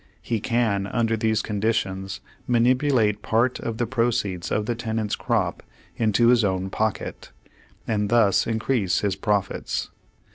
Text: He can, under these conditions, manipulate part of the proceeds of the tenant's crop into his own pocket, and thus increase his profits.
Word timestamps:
He 0.23 0.39
can, 0.39 0.87
under 0.87 1.15
these 1.15 1.43
conditions, 1.43 2.21
manipulate 2.47 3.21
part 3.21 3.59
of 3.59 3.77
the 3.77 3.85
proceeds 3.85 4.51
of 4.51 4.65
the 4.65 4.73
tenant's 4.73 5.15
crop 5.15 5.61
into 5.95 6.29
his 6.29 6.43
own 6.43 6.71
pocket, 6.71 7.29
and 7.87 8.09
thus 8.09 8.47
increase 8.47 9.01
his 9.01 9.15
profits. 9.15 9.91